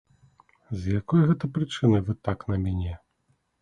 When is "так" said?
2.31-2.39